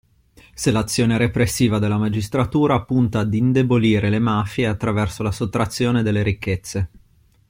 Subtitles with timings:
[0.55, 6.89] Se l'azione repressiva della magistratura punta ad indebolire le mafie attraverso la sottrazione delle ricchezze.